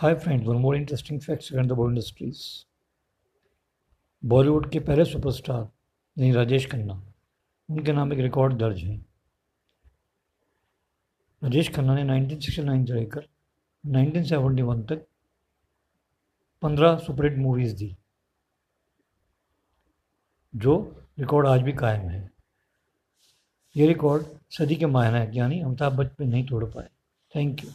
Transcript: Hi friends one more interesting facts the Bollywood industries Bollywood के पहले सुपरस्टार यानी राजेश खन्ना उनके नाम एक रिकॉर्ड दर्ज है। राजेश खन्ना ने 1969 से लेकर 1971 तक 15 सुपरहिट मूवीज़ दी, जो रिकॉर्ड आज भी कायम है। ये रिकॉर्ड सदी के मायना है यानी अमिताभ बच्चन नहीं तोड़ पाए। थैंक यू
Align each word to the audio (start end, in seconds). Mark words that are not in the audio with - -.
Hi 0.00 0.14
friends 0.14 0.46
one 0.46 0.56
more 0.56 0.76
interesting 0.76 1.20
facts 1.20 1.52
the 1.52 1.56
Bollywood 1.56 1.90
industries 1.90 2.42
Bollywood 4.22 4.70
के 4.72 4.80
पहले 4.80 5.04
सुपरस्टार 5.04 5.68
यानी 6.16 6.30
राजेश 6.32 6.66
खन्ना 6.70 6.94
उनके 7.68 7.92
नाम 7.92 8.12
एक 8.12 8.18
रिकॉर्ड 8.18 8.54
दर्ज 8.58 8.82
है। 8.82 8.96
राजेश 11.42 11.68
खन्ना 11.74 11.94
ने 11.94 12.04
1969 12.04 12.86
से 12.86 12.94
लेकर 12.94 13.26
1971 13.84 14.82
तक 14.88 15.04
15 16.62 16.96
सुपरहिट 16.98 17.38
मूवीज़ 17.38 17.76
दी, 17.76 17.96
जो 20.54 21.04
रिकॉर्ड 21.18 21.46
आज 21.46 21.62
भी 21.62 21.72
कायम 21.74 22.08
है। 22.08 22.30
ये 23.76 23.86
रिकॉर्ड 23.86 24.24
सदी 24.50 24.76
के 24.76 24.86
मायना 24.86 25.18
है 25.18 25.36
यानी 25.36 25.60
अमिताभ 25.60 25.96
बच्चन 25.96 26.28
नहीं 26.28 26.46
तोड़ 26.46 26.64
पाए। 26.64 26.88
थैंक 27.34 27.64
यू 27.64 27.70